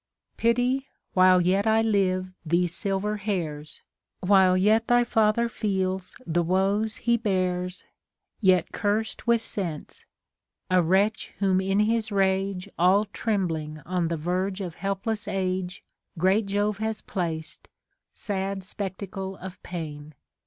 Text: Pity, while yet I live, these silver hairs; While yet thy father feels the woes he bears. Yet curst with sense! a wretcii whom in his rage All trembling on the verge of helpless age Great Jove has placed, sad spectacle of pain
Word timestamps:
Pity, 0.35 0.87
while 1.13 1.39
yet 1.41 1.67
I 1.67 1.83
live, 1.83 2.33
these 2.43 2.73
silver 2.73 3.17
hairs; 3.17 3.83
While 4.21 4.57
yet 4.57 4.87
thy 4.87 5.03
father 5.03 5.47
feels 5.47 6.15
the 6.25 6.41
woes 6.41 6.95
he 6.97 7.17
bears. 7.17 7.83
Yet 8.39 8.71
curst 8.71 9.27
with 9.27 9.41
sense! 9.41 10.05
a 10.71 10.77
wretcii 10.77 11.33
whom 11.37 11.61
in 11.61 11.81
his 11.81 12.11
rage 12.11 12.67
All 12.79 13.05
trembling 13.05 13.77
on 13.85 14.07
the 14.07 14.17
verge 14.17 14.59
of 14.59 14.73
helpless 14.73 15.27
age 15.27 15.83
Great 16.17 16.47
Jove 16.47 16.79
has 16.79 17.01
placed, 17.01 17.67
sad 18.11 18.63
spectacle 18.63 19.37
of 19.37 19.61
pain 19.61 20.15